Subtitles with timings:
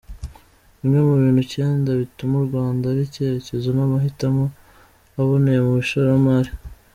[0.79, 4.45] Bimwe mu bintu icyenda bituma u Rwanda ari icyerekezo n’amahitamo
[5.21, 6.51] aboneye mu ishoramari.